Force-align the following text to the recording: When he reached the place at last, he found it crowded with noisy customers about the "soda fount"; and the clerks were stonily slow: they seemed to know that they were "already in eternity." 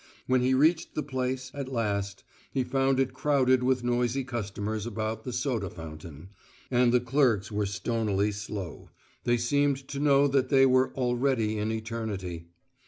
When 0.25 0.41
he 0.41 0.55
reached 0.55 0.95
the 0.95 1.03
place 1.03 1.51
at 1.53 1.71
last, 1.71 2.23
he 2.51 2.63
found 2.63 2.99
it 2.99 3.13
crowded 3.13 3.61
with 3.61 3.83
noisy 3.83 4.23
customers 4.23 4.87
about 4.87 5.25
the 5.25 5.31
"soda 5.31 5.69
fount"; 5.69 6.03
and 6.71 6.91
the 6.91 6.99
clerks 6.99 7.51
were 7.51 7.67
stonily 7.67 8.31
slow: 8.31 8.89
they 9.25 9.37
seemed 9.37 9.87
to 9.89 9.99
know 9.99 10.27
that 10.27 10.49
they 10.49 10.65
were 10.65 10.91
"already 10.95 11.59
in 11.59 11.71
eternity." 11.71 12.47